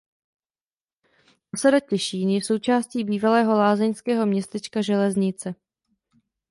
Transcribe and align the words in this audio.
Osada 1.53 1.79
Těšín 1.79 2.29
je 2.29 2.41
součástí 2.43 3.03
bývalého 3.03 3.53
lázeňského 3.53 4.25
městečka 4.25 4.81
Železnice. 4.81 5.55